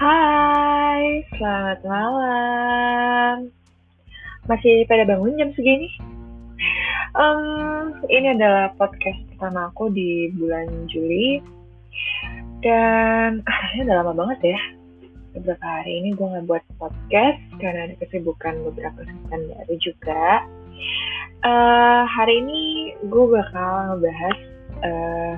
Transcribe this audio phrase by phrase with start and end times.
[0.00, 3.52] Hai, selamat malam.
[4.48, 5.92] Masih pada bangun jam segini?
[7.12, 11.44] Um, ini adalah podcast pertama aku di bulan Juli.
[12.64, 14.60] Dan akhirnya udah lama banget ya.
[15.36, 20.48] Beberapa hari ini gue nggak buat podcast karena ada kesibukan beberapa kesempatan baru juga.
[21.44, 22.60] Uh, hari ini
[23.04, 24.38] gue bakal ngebahas
[24.80, 25.34] uh,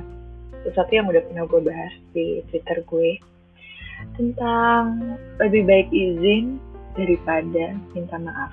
[0.63, 3.19] sesuatu yang udah pernah gue bahas di Twitter gue
[4.15, 6.59] tentang lebih baik izin
[6.97, 8.53] daripada minta maaf.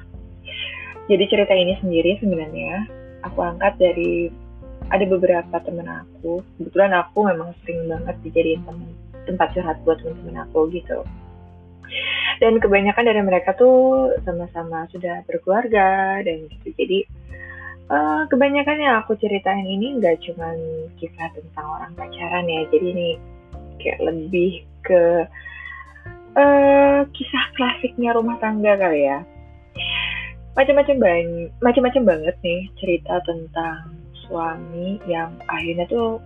[1.09, 2.85] Jadi cerita ini sendiri sebenarnya
[3.25, 4.29] aku angkat dari
[4.89, 6.41] ada beberapa temen aku.
[6.57, 8.89] Kebetulan aku memang sering banget dijadiin temen,
[9.25, 11.01] tempat curhat buat temen-temen aku gitu.
[12.39, 16.67] Dan kebanyakan dari mereka tuh sama-sama sudah berkeluarga dan gitu.
[16.77, 16.99] Jadi
[17.89, 20.53] uh, kebanyakan yang aku ceritain ini nggak cuma
[21.01, 22.61] kisah tentang orang pacaran ya.
[22.69, 23.09] Jadi ini
[23.81, 25.27] kayak lebih ke
[26.35, 29.23] uh, kisah klasiknya rumah tangga kali ya.
[30.57, 33.95] Macam-macam banyak macam-macam banget nih cerita tentang
[34.27, 36.19] suami yang akhirnya tuh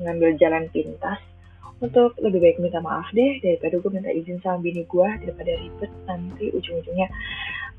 [0.00, 1.20] ngambil jalan pintas
[1.80, 5.92] untuk lebih baik minta maaf deh daripada gue minta izin sama bini gue daripada ribet
[6.04, 7.08] nanti ujung-ujungnya.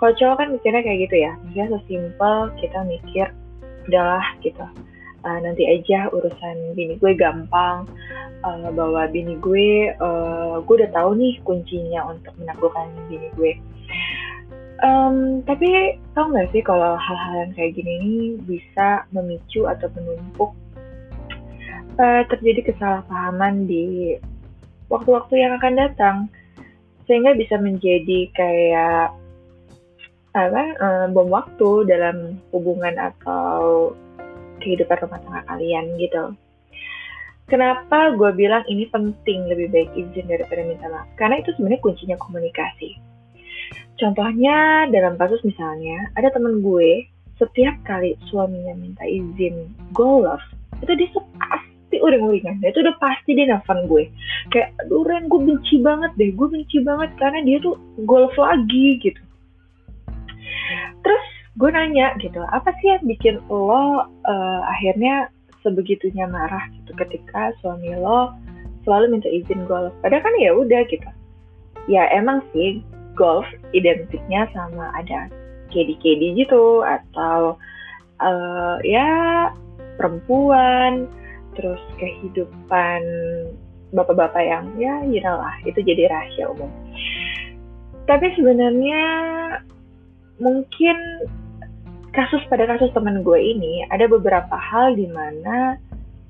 [0.01, 3.27] Kalau cowok kan mikirnya kayak gitu ya maksudnya sesimpel kita mikir
[3.85, 4.65] udahlah gitu
[5.25, 7.85] uh, nanti aja urusan bini gue gampang.
[8.41, 13.53] Uh, bahwa bini gue uh, gue udah tahu nih kuncinya untuk menaklukkan bini gue.
[14.81, 18.13] Um, tapi tau gak sih kalau hal-hal yang kayak gini ini
[18.49, 20.57] bisa memicu atau menumpuk
[22.01, 24.17] uh, terjadi kesalahpahaman di
[24.89, 26.17] waktu-waktu yang akan datang.
[27.05, 29.13] Sehingga bisa menjadi kayak
[30.31, 33.91] apa uh, bom waktu dalam hubungan atau
[34.61, 36.37] kehidupan rumah tangga kalian gitu.
[37.51, 41.09] Kenapa gue bilang ini penting lebih baik izin daripada minta maaf?
[41.19, 42.95] Karena itu sebenarnya kuncinya komunikasi.
[43.99, 47.05] Contohnya dalam kasus misalnya, ada temen gue,
[47.35, 50.41] setiap kali suaminya minta izin go love,
[50.79, 52.63] itu dia pasti uring-uringan.
[52.63, 54.07] Itu udah pasti dia nelfon gue.
[54.55, 56.31] Kayak, aduh Ren, gue benci banget deh.
[56.31, 57.75] Gue benci banget karena dia tuh
[58.07, 59.21] golf lagi gitu.
[61.03, 61.25] Terus
[61.59, 65.27] gue nanya gitu apa sih yang bikin lo uh, akhirnya
[65.61, 68.33] sebegitunya marah gitu ketika suami lo
[68.85, 69.93] selalu minta izin golf?
[70.01, 71.09] Padahal kan ya udah gitu.
[71.89, 72.81] Ya emang sih
[73.13, 75.29] golf identiknya sama ada
[75.71, 77.55] kedi-kedi gitu atau
[78.19, 79.07] uh, ya
[79.95, 81.07] perempuan
[81.53, 83.01] terus kehidupan
[83.91, 86.71] bapak-bapak yang ya you know lah itu jadi rahasia umum.
[88.09, 89.03] Tapi sebenarnya
[90.41, 90.97] mungkin
[92.11, 95.79] kasus pada kasus teman gue ini ada beberapa hal di mana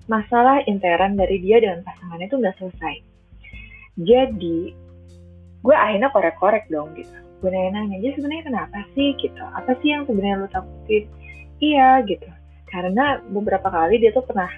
[0.06, 2.96] masalah intern dari dia dengan pasangannya itu nggak selesai.
[4.02, 4.60] Jadi
[5.62, 7.14] gue akhirnya korek-korek dong gitu.
[7.42, 9.42] Gue nanya-nanya, jadi sebenarnya kenapa sih gitu?
[9.42, 11.10] Apa sih yang sebenarnya lo takutin?
[11.58, 12.30] Iya gitu.
[12.70, 14.50] Karena beberapa kali dia tuh pernah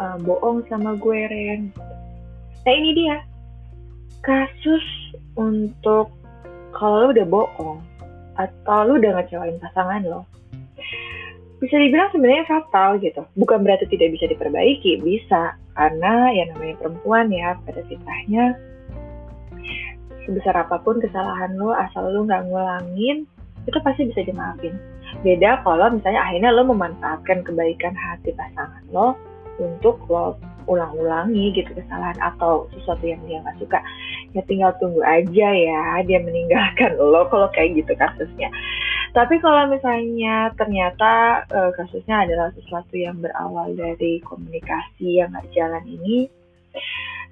[0.00, 1.68] uh, bohong sama gue Ren.
[2.64, 3.16] Nah ini dia
[4.24, 4.84] kasus
[5.36, 6.12] untuk
[6.72, 7.78] kalau lo udah bohong
[8.40, 10.24] atau lo udah ngecewain pasangan lo,
[11.60, 13.22] bisa dibilang sebenarnya fatal gitu.
[13.36, 15.54] Bukan berarti tidak bisa diperbaiki, bisa.
[15.76, 18.56] Karena ya namanya perempuan ya, pada fitrahnya
[20.28, 23.24] sebesar apa pun kesalahan lo, asal lo nggak ngulangin,
[23.64, 24.76] itu pasti bisa dimaafin.
[25.26, 29.18] Beda kalau misalnya akhirnya lo memanfaatkan kebaikan hati pasangan lo
[29.58, 30.38] untuk lo
[30.70, 33.82] ulang-ulangi gitu kesalahan atau sesuatu yang dia nggak suka
[34.36, 38.48] ya tinggal tunggu aja ya dia meninggalkan lo kalau kayak gitu kasusnya
[39.10, 45.84] tapi kalau misalnya ternyata uh, kasusnya adalah sesuatu yang berawal dari komunikasi yang nggak jalan
[45.86, 46.30] ini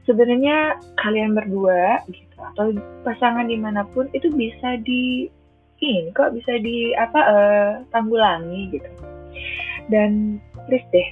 [0.09, 2.73] sebenarnya kalian berdua gitu atau
[3.05, 5.29] pasangan di mana pun itu bisa di
[5.79, 8.91] ini kok bisa di apa uh, tanggulangi gitu.
[9.87, 11.09] Dan please deh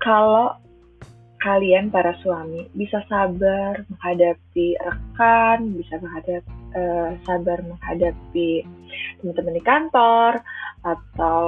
[0.00, 0.56] kalau
[1.42, 6.42] kalian para suami bisa sabar menghadapi rekan, bisa menghadap
[6.78, 8.62] uh, sabar menghadapi
[9.20, 10.32] teman-teman di kantor
[10.82, 11.42] atau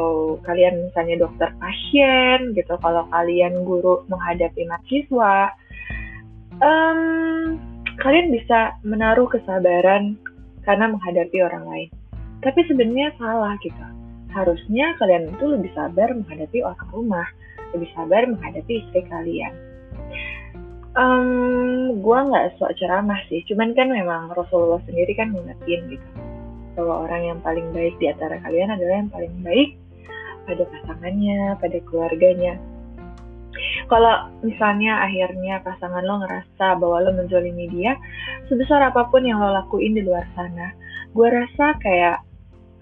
[0.47, 5.51] kalian misalnya dokter pasien gitu kalau kalian guru menghadapi mahasiswa
[6.63, 7.59] um,
[7.99, 10.15] kalian bisa menaruh kesabaran
[10.63, 11.91] karena menghadapi orang lain.
[12.43, 13.85] Tapi sebenarnya salah gitu.
[14.35, 17.29] Harusnya kalian itu lebih sabar menghadapi orang rumah
[17.75, 19.51] lebih sabar menghadapi istri kalian.
[20.95, 26.09] Um, gue nggak sok ceramah sih, cuman kan memang Rasulullah sendiri kan ngingetin gitu
[26.75, 29.71] bahwa orang yang paling baik di antara kalian adalah yang paling baik
[30.45, 32.55] pada pasangannya, pada keluarganya.
[33.87, 37.95] Kalau misalnya akhirnya pasangan lo ngerasa bahwa lo menzolimi dia,
[38.51, 40.75] sebesar apa pun yang lo lakuin di luar sana
[41.15, 42.27] gue rasa kayak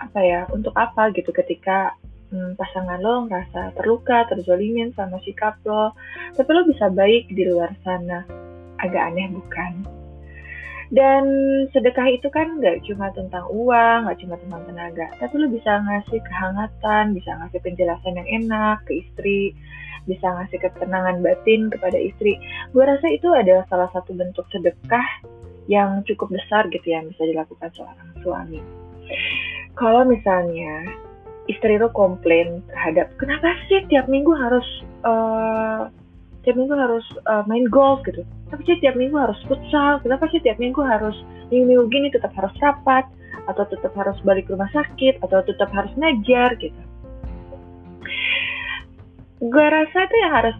[0.00, 1.92] apa ya untuk apa gitu ketika
[2.32, 5.92] hmm, pasangan lo ngerasa terluka terzolimin sama sikap lo
[6.34, 8.24] tapi lo bisa baik di luar sana
[8.80, 9.84] agak aneh bukan
[10.92, 11.24] dan
[11.72, 16.20] sedekah itu kan nggak cuma tentang uang, nggak cuma tentang tenaga, tapi lo bisa ngasih
[16.20, 19.56] kehangatan, bisa ngasih penjelasan yang enak ke istri,
[20.04, 22.36] bisa ngasih ketenangan batin kepada istri.
[22.76, 25.08] Gue rasa itu adalah salah satu bentuk sedekah
[25.64, 28.60] yang cukup besar gitu ya bisa dilakukan seorang suami.
[29.72, 30.92] Kalau misalnya
[31.48, 34.66] istri lo komplain terhadap kenapa sih tiap minggu harus
[35.08, 35.88] uh,
[36.42, 38.26] tiap minggu harus uh, main golf gitu.
[38.50, 40.02] Tapi sih tiap minggu harus futsal.
[40.02, 41.14] Kenapa sih tiap minggu harus
[41.48, 43.06] minggu-minggu gini tetap harus rapat?
[43.50, 45.22] Atau tetap harus balik rumah sakit?
[45.22, 46.82] Atau tetap harus ngajar gitu?
[49.42, 50.56] Gue rasa itu yang harus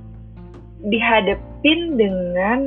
[0.83, 2.59] dihadapin dengan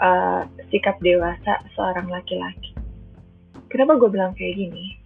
[0.00, 2.72] uh, sikap dewasa seorang laki-laki.
[3.68, 4.96] Kenapa gue bilang kayak gini?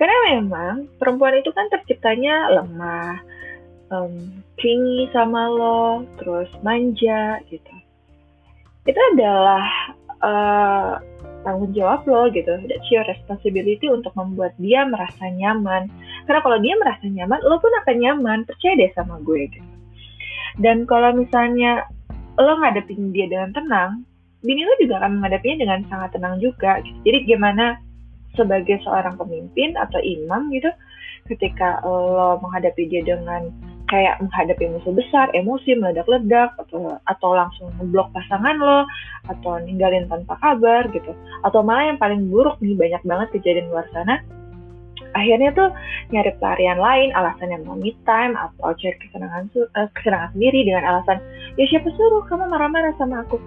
[0.00, 3.20] Karena memang perempuan itu kan terciptanya lemah
[3.90, 7.74] um, clingy sama lo, terus manja gitu.
[8.88, 9.64] Itu adalah
[10.24, 10.92] uh,
[11.44, 12.56] tanggung jawab lo gitu.
[12.66, 15.90] That's your responsibility untuk membuat dia merasa nyaman.
[16.24, 18.38] Karena kalau dia merasa nyaman, lo pun akan nyaman.
[18.48, 19.70] Percaya deh sama gue gitu.
[20.58, 21.86] Dan kalau misalnya
[22.40, 23.90] lo ngadepin dia dengan tenang,
[24.40, 26.80] bini lo juga akan menghadapinya dengan sangat tenang juga.
[26.80, 26.98] Gitu.
[27.04, 27.76] Jadi gimana
[28.38, 30.70] sebagai seorang pemimpin atau imam gitu,
[31.28, 33.50] ketika lo menghadapi dia dengan
[33.90, 38.86] kayak menghadapi musuh besar, emosi meledak-ledak atau atau langsung ngeblok pasangan lo
[39.26, 41.10] atau ninggalin tanpa kabar gitu.
[41.42, 44.22] Atau malah yang paling buruk nih banyak banget kejadian luar sana.
[45.10, 45.74] Akhirnya tuh
[46.14, 50.86] nyari pelarian lain, alasan yang mau me time atau cari kesenangan uh, kesenangan sendiri dengan
[50.86, 51.18] alasan
[51.58, 53.42] ya siapa suruh kamu marah-marah sama aku.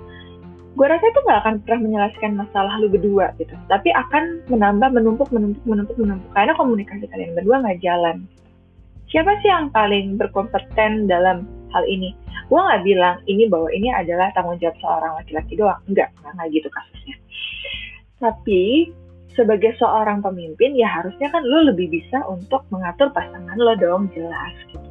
[0.73, 5.29] Gue rasa itu gak akan pernah menyelesaikan masalah lu berdua gitu, tapi akan menambah menumpuk
[5.31, 8.27] menumpuk menumpuk menumpuk karena komunikasi kalian berdua nggak jalan
[9.13, 12.17] siapa sih yang paling berkompeten dalam hal ini?
[12.49, 15.79] Gue nggak bilang ini bahwa ini adalah tanggung jawab seorang laki-laki doang.
[15.85, 17.15] Enggak, nggak gitu kasusnya.
[18.17, 18.89] Tapi
[19.37, 24.53] sebagai seorang pemimpin ya harusnya kan lo lebih bisa untuk mengatur pasangan lo dong jelas
[24.73, 24.89] gitu.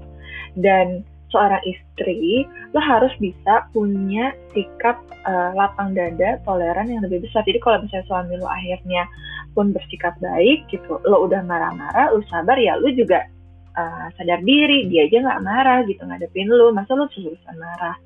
[0.54, 1.02] Dan
[1.34, 2.46] seorang istri
[2.76, 7.42] lo harus bisa punya sikap uh, lapang dada, toleran yang lebih besar.
[7.42, 9.02] Jadi kalau misalnya suami lo akhirnya
[9.56, 13.26] pun bersikap baik gitu, lo udah marah-marah, lo sabar ya lo juga
[13.76, 17.96] uh, sadar diri dia aja nggak marah gitu ngadepin lu masa lu terus-terusan marah?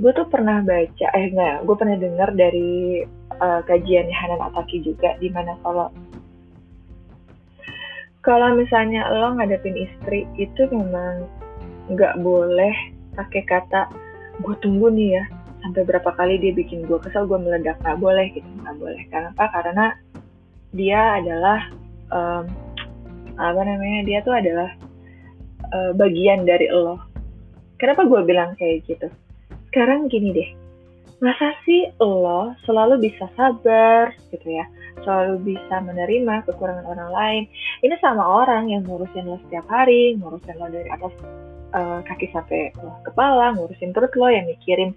[0.00, 3.04] Gue tuh pernah baca eh enggak gue pernah dengar dari
[3.36, 5.92] uh, kajian Hanan Ataki juga di mana kalau
[8.20, 11.24] kalau misalnya lo ngadepin istri itu memang
[11.90, 12.72] nggak boleh
[13.16, 13.90] pakai kata
[14.40, 15.24] gue tunggu nih ya
[15.60, 17.76] sampai berapa kali dia bikin gue kesel gue meledak.
[17.84, 19.02] Nggak boleh gitu nggak boleh.
[19.12, 19.44] Kenapa?
[19.52, 19.86] Karena
[20.72, 21.60] dia adalah
[22.14, 22.44] um,
[23.40, 24.70] apa namanya dia tuh adalah
[25.72, 27.00] uh, bagian dari lo.
[27.80, 29.08] Kenapa gue bilang kayak gitu?
[29.72, 30.50] Sekarang gini deh
[31.20, 34.64] masa sih lo selalu bisa sabar gitu ya?
[35.04, 37.42] Selalu bisa menerima kekurangan orang lain.
[37.84, 41.12] Ini sama orang yang ngurusin lo setiap hari ngurusin lo dari atas
[41.76, 44.96] uh, kaki sampai uh, kepala ngurusin perut lo yang mikirin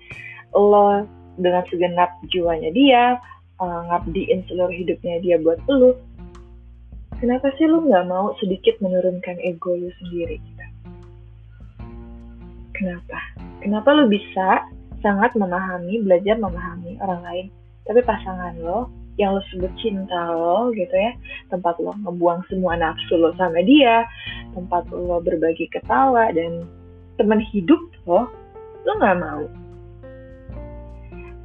[0.56, 1.04] lo
[1.36, 3.18] dengan segenap jiwanya dia
[3.60, 5.98] uh, ngabdiin seluruh hidupnya dia buat lo
[7.24, 10.66] kenapa sih lu nggak mau sedikit menurunkan ego lu sendiri gitu?
[12.76, 13.20] Kenapa?
[13.64, 14.68] Kenapa lu bisa
[15.00, 17.46] sangat memahami, belajar memahami orang lain,
[17.88, 21.16] tapi pasangan lo yang lo sebut cinta lo gitu ya,
[21.48, 24.04] tempat lo ngebuang semua nafsu lo sama dia,
[24.52, 26.68] tempat lo berbagi ketawa dan
[27.16, 28.28] teman hidup lo,
[28.84, 29.48] lo nggak mau.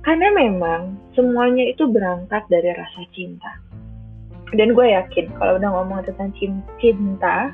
[0.02, 3.67] Karena memang semuanya itu berangkat dari rasa cinta
[4.57, 6.33] dan gue yakin kalau udah ngomong tentang
[6.81, 7.52] cinta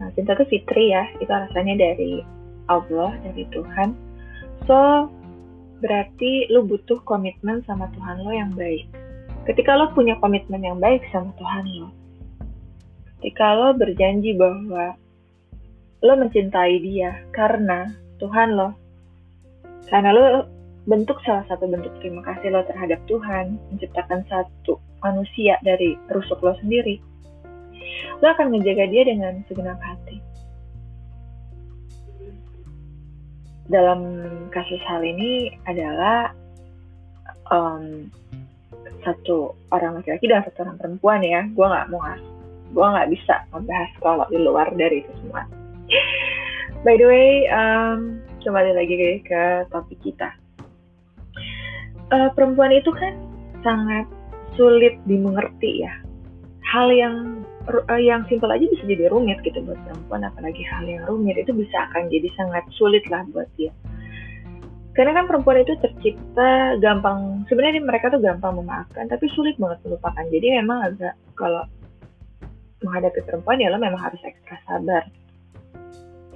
[0.00, 1.06] nah, cinta itu fitri ya.
[1.22, 2.24] Itu rasanya dari
[2.66, 3.94] Allah dari Tuhan.
[4.66, 5.10] So
[5.82, 8.86] berarti lu butuh komitmen sama Tuhan lo yang baik.
[9.46, 12.02] Ketika lo punya komitmen yang baik sama Tuhan lo
[13.22, 14.98] ketika lo berjanji bahwa
[16.02, 17.86] lo mencintai dia karena
[18.18, 18.74] Tuhan lo
[19.86, 20.22] karena lo
[20.82, 26.54] bentuk salah satu bentuk terima kasih lo terhadap Tuhan menciptakan satu manusia dari rusuk lo
[26.58, 26.98] sendiri,
[28.22, 30.18] lo akan menjaga dia dengan segenap hati.
[33.70, 34.00] Dalam
[34.50, 36.34] kasus hal ini adalah
[37.50, 38.10] um,
[39.06, 41.46] satu orang laki-laki dan satu orang perempuan ya.
[41.54, 42.02] Gue nggak mau
[42.72, 45.46] gue nggak bisa membahas kalau di luar dari itu semua.
[46.82, 50.41] By the way, um, kembali lagi ke topik kita.
[52.12, 53.16] Uh, perempuan itu kan
[53.64, 54.04] sangat
[54.52, 55.92] sulit dimengerti ya.
[56.68, 61.02] Hal yang uh, yang simpel aja bisa jadi rumit gitu buat perempuan apalagi hal yang
[61.08, 63.72] rumit itu bisa akan jadi sangat sulit lah buat dia.
[64.92, 70.24] Karena kan perempuan itu tercipta gampang sebenarnya mereka tuh gampang memaafkan tapi sulit banget melupakan.
[70.28, 71.64] Jadi memang agak kalau
[72.84, 75.08] menghadapi perempuan ya lo memang harus ekstra sabar.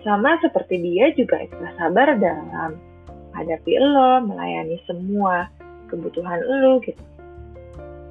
[0.01, 2.81] Sama seperti dia juga ekstra sabar dalam
[3.37, 5.53] hadapi lo melayani semua
[5.91, 7.03] kebutuhan lo gitu.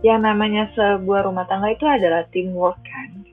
[0.03, 3.23] Yang namanya sebuah rumah tangga itu adalah teamwork kan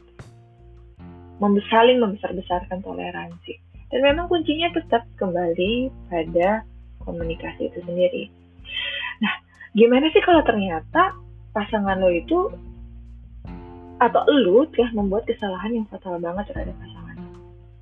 [1.73, 3.59] saling membesar-besarkan toleransi.
[3.91, 6.63] Dan memang kuncinya tetap kembali pada
[7.03, 8.31] komunikasi itu sendiri.
[9.19, 9.35] Nah
[9.75, 11.19] gimana sih kalau ternyata
[11.51, 12.47] pasangan lo itu
[13.99, 17.03] atau lo telah membuat kesalahan yang fatal banget terhadap pasangan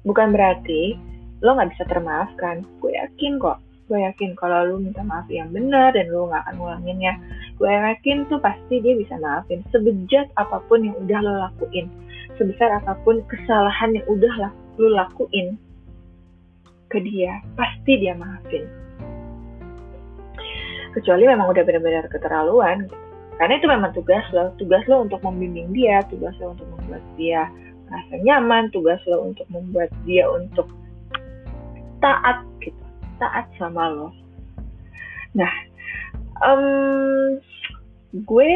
[0.05, 0.97] bukan berarti
[1.41, 2.65] lo nggak bisa termaafkan.
[2.81, 3.59] Gue yakin kok
[3.91, 7.19] gue yakin kalau lu minta maaf yang benar dan lu nggak akan ngulanginnya
[7.59, 11.91] gue yakin tuh pasti dia bisa maafin sebejat apa pun yang udah lo lakuin.
[12.39, 15.59] Sebesar apa pun kesalahan yang udah lu lakuin
[16.89, 18.65] ke dia pasti dia maafin.
[20.95, 22.87] Kecuali memang udah benar-benar keterlaluan.
[23.37, 27.51] Karena itu memang tugas lo tugas lo untuk membimbing dia tugas lo untuk membuat dia
[27.91, 30.69] merasa nyaman tugas lo untuk membuat dia untuk
[32.05, 32.90] taat gitu
[33.21, 34.09] taat sama lo.
[35.37, 35.53] Nah,
[36.43, 37.37] um,
[38.17, 38.53] gue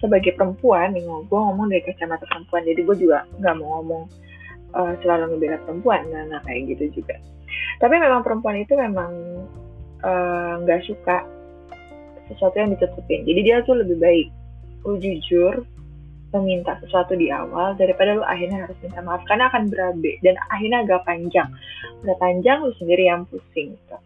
[0.00, 4.02] sebagai perempuan nih gue ngomong dari kacamata perempuan, jadi gue juga nggak mau ngomong
[4.72, 7.18] uh, selalu ngebela perempuan, nah, nah kayak gitu juga.
[7.82, 9.12] Tapi memang perempuan itu memang
[10.02, 11.16] eh, nggak uh, suka
[12.30, 13.26] sesuatu yang ditutupin.
[13.26, 14.28] Jadi dia tuh lebih baik
[14.84, 15.64] lu jujur
[16.34, 20.82] meminta sesuatu di awal daripada lu akhirnya harus minta maaf karena akan berabe dan akhirnya
[20.82, 21.48] agak panjang
[22.02, 23.96] udah panjang lu sendiri yang pusing gitu.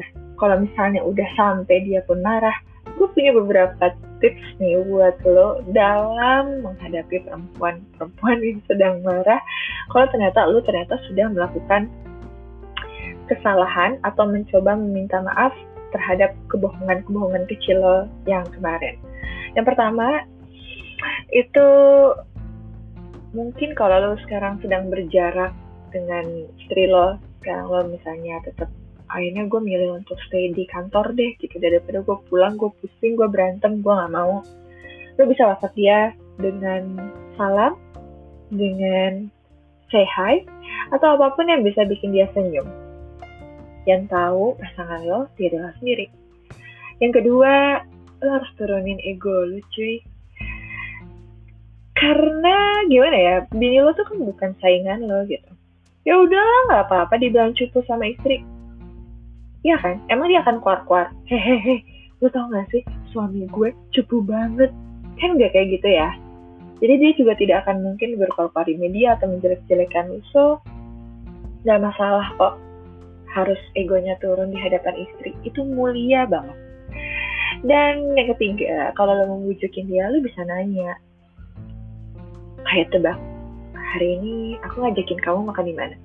[0.00, 2.54] Nah, kalau misalnya udah sampai dia pun marah,
[2.96, 9.40] gue punya beberapa tips nih buat lo dalam menghadapi perempuan-perempuan yang sedang marah.
[9.90, 11.90] Kalau ternyata lo ternyata sudah melakukan
[13.28, 15.52] kesalahan atau mencoba meminta maaf
[15.96, 18.98] terhadap kebohongan-kebohongan kecil lo yang kemarin.
[19.54, 20.26] Yang pertama,
[21.30, 21.68] itu
[23.34, 25.54] mungkin kalau lo sekarang sedang berjarak
[25.94, 26.26] dengan
[26.58, 28.68] istri lo, sekarang lo misalnya tetap
[29.10, 31.56] akhirnya gue milih untuk stay di kantor deh gitu.
[31.60, 34.40] Daripada gue pulang gue pusing gue berantem gue nggak mau.
[35.20, 37.78] Lo bisa whatsapp dia dengan salam
[38.50, 39.28] dengan
[39.92, 40.42] say hi
[40.90, 42.66] atau apa pun yang bisa bikin dia senyum.
[43.84, 46.08] Yang tahu pasangan lo dia adalah sendiri.
[46.98, 47.84] Yang kedua
[48.24, 50.00] lo harus turunin ego lo cuy.
[51.94, 55.50] Karena gimana ya bini lo tuh kan bukan saingan lo gitu.
[56.04, 58.44] Ya udah nggak apa-apa dibilang cupu sama istri
[59.64, 59.96] Iya kan?
[60.12, 61.08] Emang dia akan keluar-keluar.
[61.24, 61.80] Hehehe,
[62.20, 62.84] lu tau gak sih
[63.16, 64.68] suami gue cupu banget.
[65.16, 66.12] Kan gak kayak gitu ya.
[66.84, 70.20] Jadi dia juga tidak akan mungkin berkeluar di media atau menjelek-jelekan lu.
[70.36, 70.60] So,
[71.64, 72.60] gak masalah kok.
[73.32, 75.32] Harus egonya turun di hadapan istri.
[75.48, 76.54] Itu mulia banget.
[77.64, 81.00] Dan yang ketiga, kalau lo membujukin dia, lo bisa nanya.
[82.68, 83.16] Kayak tebak,
[83.72, 85.96] hari ini aku ngajakin kamu makan di mana?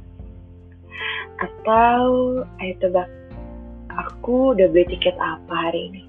[1.44, 2.04] Atau,
[2.64, 3.10] ayo tebak,
[4.10, 6.04] aku udah beli tiket apa hari ini?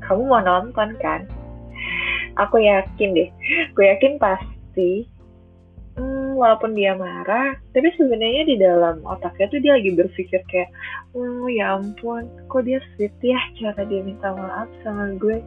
[0.00, 1.28] Kamu mau nonton kan?
[2.40, 3.30] Aku yakin deh,
[3.76, 5.06] gue yakin pasti
[5.94, 10.66] hmm, walaupun dia marah, tapi sebenarnya di dalam otaknya tuh dia lagi berpikir kayak,
[11.14, 15.38] oh ya ampun, kok dia sweet ya cara dia minta maaf sama gue.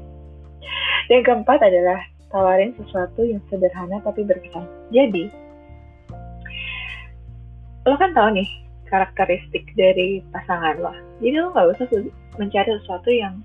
[1.11, 1.99] Yang keempat adalah
[2.31, 4.63] tawarin sesuatu yang sederhana tapi berkesan.
[4.95, 5.27] Jadi,
[7.83, 8.47] lo kan tahu nih,
[8.87, 10.93] karakteristik dari pasangan lo.
[11.19, 11.87] Jadi lo nggak usah
[12.37, 13.43] mencari sesuatu yang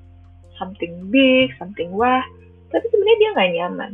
[0.61, 2.23] something big, something wah,
[2.71, 3.93] tapi sebenarnya dia nggak nyaman.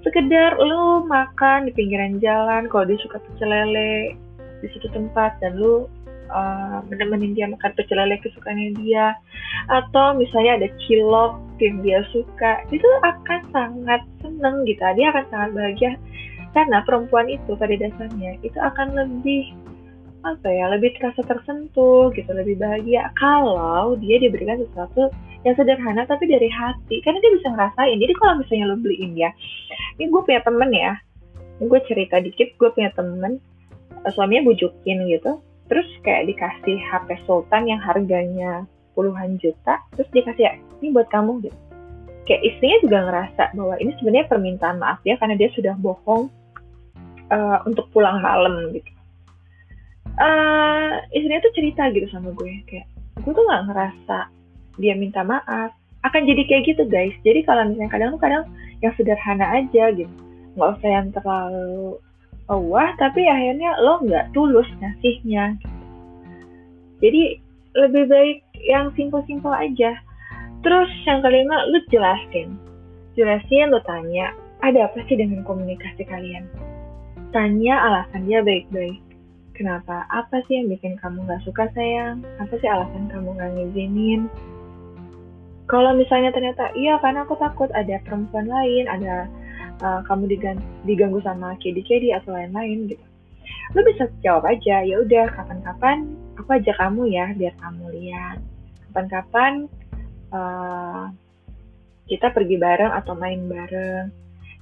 [0.00, 4.16] Sekedar lo makan di pinggiran jalan, kalau dia suka pecel lele
[4.60, 5.88] di suatu tempat dan lo
[6.32, 9.12] uh, menemenin dia makan pecel lele kesukaannya dia,
[9.68, 14.80] atau misalnya ada cilok yang dia suka, itu akan sangat seneng gitu.
[14.96, 15.92] Dia akan sangat bahagia
[16.50, 19.54] karena perempuan itu pada dasarnya itu akan lebih
[20.20, 23.08] apa ya lebih terasa tersentuh gitu lebih bahagia.
[23.16, 25.08] Kalau dia diberikan sesuatu
[25.48, 27.96] yang sederhana tapi dari hati karena dia bisa ngerasain.
[27.96, 29.30] Jadi kalau misalnya lo beliin ya
[29.96, 30.92] ini gue punya temen ya
[31.60, 33.40] ini gue cerita dikit gue punya temen
[34.04, 35.40] eh, suaminya bujukin gitu
[35.72, 40.52] terus kayak dikasih HP Sultan yang harganya puluhan juta terus dikasih ya
[40.84, 41.58] ini buat kamu gitu.
[42.28, 46.28] Kayak istrinya juga ngerasa bahwa ini sebenarnya permintaan maaf ya karena dia sudah bohong
[47.32, 48.99] uh, untuk pulang malam gitu
[50.18, 52.86] uh, istrinya tuh cerita gitu sama gue kayak
[53.20, 54.18] gue tuh nggak ngerasa
[54.80, 55.76] dia minta maaf.
[56.00, 57.12] Akan jadi kayak gitu guys.
[57.20, 58.44] Jadi kalau misalnya kadang kadang
[58.80, 60.14] yang sederhana aja gitu.
[60.56, 62.00] Nggak usah yang terlalu
[62.50, 65.78] wah tapi akhirnya lo nggak tulus ngasihnya gitu.
[66.98, 67.22] jadi
[67.78, 69.94] lebih baik yang simpel-simpel aja.
[70.66, 72.58] Terus yang kelima lu jelasin.
[73.14, 76.50] Jelasin lo tanya ada apa sih dengan komunikasi kalian?
[77.30, 79.00] Tanya alasannya baik-baik
[79.60, 80.08] kenapa?
[80.08, 82.24] Apa sih yang bikin kamu nggak suka sayang?
[82.40, 84.32] Apa sih alasan kamu nggak ngizinin?
[85.68, 89.28] Kalau misalnya ternyata iya karena aku takut ada perempuan lain ada
[89.84, 90.40] uh, kamu
[90.88, 93.04] diganggu sama kedi-kedi atau lain-lain gitu.
[93.76, 98.40] Lo bisa jawab aja ya udah kapan-kapan aku ajak kamu ya biar kamu lihat.
[98.90, 99.68] Kapan-kapan
[100.32, 101.12] uh,
[102.08, 104.10] kita pergi bareng atau main bareng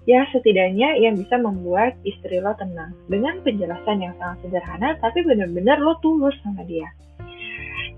[0.09, 2.97] ya setidaknya yang bisa membuat istri lo tenang.
[3.13, 6.89] Dengan penjelasan yang sangat sederhana tapi benar-benar lo tulus sama dia.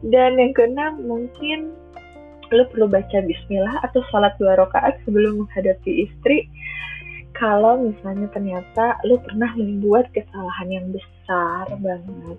[0.02, 1.70] Dan yang keenam mungkin
[2.50, 6.50] lo perlu baca bismillah atau sholat dua rakaat sebelum menghadapi istri.
[7.38, 12.38] Kalau misalnya ternyata lo pernah membuat kesalahan yang besar banget.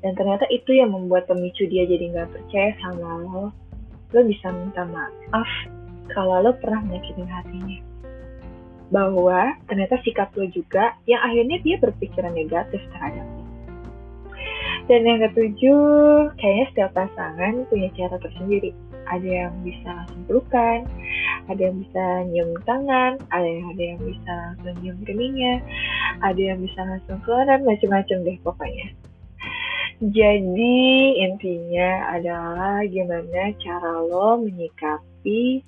[0.00, 3.52] Dan ternyata itu yang membuat pemicu dia jadi nggak percaya sama lo
[4.08, 5.50] lo bisa minta maaf
[6.08, 7.87] kalau lo pernah menyakitin hatinya
[8.88, 13.26] bahwa ternyata sikap lo juga yang akhirnya dia berpikiran negatif terhadap
[14.88, 18.72] dan yang ketujuh kayaknya setiap pasangan punya cara tersendiri
[19.08, 20.84] ada yang bisa langsung pelukan,
[21.48, 25.54] ada yang bisa nyium tangan, ada yang ada yang bisa langsung nyium keningnya,
[26.20, 28.88] ada yang bisa langsung keluaran, macam-macam deh pokoknya.
[29.98, 30.78] Jadi
[31.26, 35.64] intinya adalah gimana cara lo menyikapi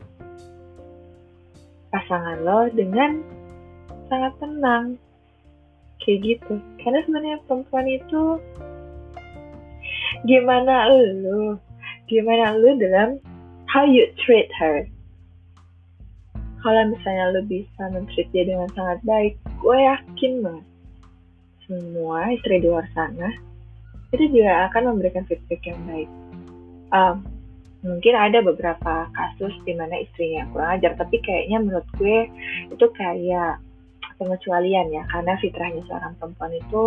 [1.91, 3.23] pasangan lo dengan
[4.09, 4.97] sangat tenang.
[6.01, 6.55] Kayak gitu.
[6.81, 8.23] Karena sebenarnya perempuan itu
[10.27, 11.61] gimana lo
[12.11, 13.21] gimana lo dalam
[13.69, 14.89] how you treat her.
[16.61, 20.67] Kalau misalnya lo bisa men-treat dia dengan sangat baik, gue yakin banget
[21.71, 23.31] semua istri di luar sana
[24.11, 26.11] itu juga akan memberikan feedback yang baik.
[26.91, 27.30] Um,
[27.81, 32.29] mungkin ada beberapa kasus di mana istrinya kurang ajar, tapi kayaknya menurut gue
[32.69, 33.61] itu kayak
[34.21, 36.85] pengecualian ya, karena fitrahnya seorang perempuan itu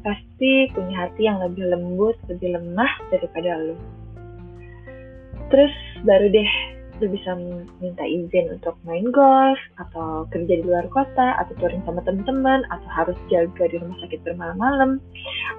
[0.00, 3.76] pasti punya hati yang lebih lembut, lebih lemah daripada lo
[5.50, 5.74] terus
[6.06, 6.50] baru deh
[7.00, 7.32] lu bisa
[7.80, 12.88] minta izin untuk main golf atau kerja di luar kota atau touring sama teman-teman atau
[12.92, 15.00] harus jaga di rumah sakit bermalam-malam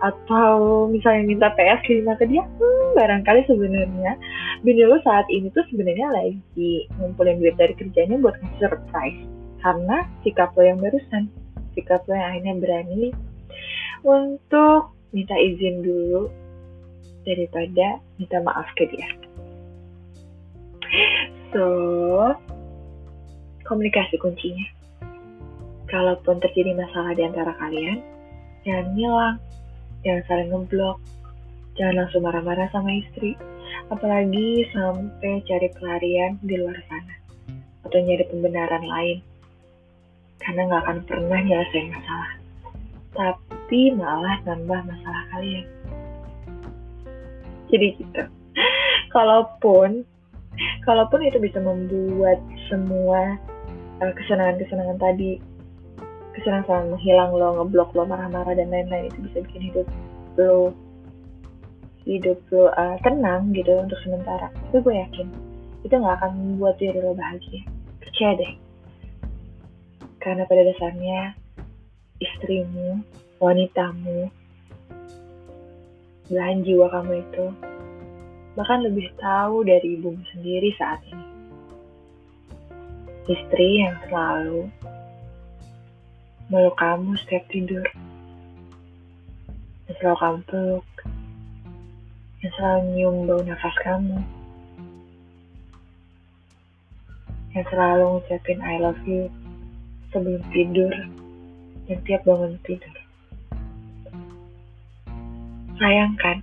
[0.06, 4.14] atau misalnya minta PS 5 ke dia hmm, barangkali sebenarnya
[4.62, 9.26] bini lu saat ini tuh sebenarnya lagi ngumpulin duit dari kerjanya buat surprise
[9.62, 11.30] karena sikap lo yang barusan
[11.74, 13.10] sikap lo yang akhirnya berani
[14.06, 16.30] untuk minta izin dulu
[17.26, 19.10] daripada minta maaf ke dia.
[21.54, 21.66] So,
[23.68, 24.66] komunikasi kuncinya.
[25.92, 28.00] Kalaupun terjadi masalah di antara kalian,
[28.64, 29.38] jangan ngilang,
[30.08, 30.98] jangan saling ngeblok,
[31.76, 33.36] jangan langsung marah-marah sama istri,
[33.92, 37.16] apalagi sampai cari pelarian di luar sana,
[37.88, 39.20] atau nyari pembenaran lain,
[40.42, 42.32] karena nggak akan pernah nyelesain masalah,
[43.14, 45.68] tapi malah nambah masalah kalian.
[47.72, 48.24] Jadi gitu.
[49.16, 50.04] Kalaupun
[50.84, 53.40] kalaupun itu bisa membuat semua
[54.04, 55.40] uh, kesenangan-kesenangan tadi
[56.36, 59.88] kesenangan menghilang lo ngeblok lo marah-marah dan lain-lain itu bisa bikin hidup
[60.40, 60.76] lo
[62.06, 64.50] hidup lo uh, tenang gitu untuk sementara.
[64.50, 65.28] Tapi gue yakin
[65.82, 67.62] itu nggak akan membuat diri lo bahagia.
[68.02, 68.54] Percaya deh.
[70.22, 71.34] Karena pada dasarnya
[72.22, 73.02] istrimu
[73.42, 74.30] wanitamu
[76.30, 77.46] belahan jiwa kamu itu
[78.56, 81.28] bahkan lebih tahu dari ibumu sendiri saat ini.
[83.26, 84.68] Istri yang selalu
[86.52, 87.86] meluk kamu setiap tidur,
[89.96, 90.42] selalu kamu
[92.42, 94.18] yang selalu nyium bau nafas kamu,
[97.54, 99.30] yang selalu ngucapin I love you
[100.10, 100.90] sebelum tidur
[101.86, 102.98] dan tiap bangun tidur.
[105.78, 106.42] Sayangkan,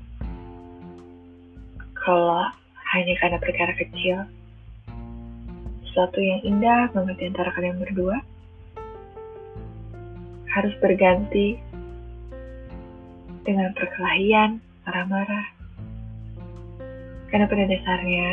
[1.98, 2.46] kalau
[2.94, 4.22] hanya karena perkara kecil,
[5.82, 8.22] sesuatu yang indah banget antara kalian berdua,
[10.54, 11.58] harus berganti
[13.42, 15.57] dengan perkelahian, marah-marah.
[17.28, 18.28] Karena pada dasarnya,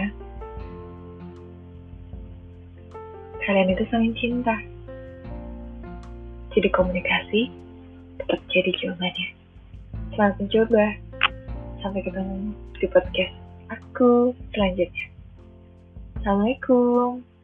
[3.44, 4.56] kalian itu saling cinta.
[6.56, 7.52] Jadi komunikasi
[8.24, 9.28] tetap jadi jawabannya.
[10.16, 10.86] Selamat mencoba.
[11.84, 13.36] Sampai ketemu di podcast
[13.70, 15.06] aku selanjutnya.
[16.24, 17.35] Assalamualaikum.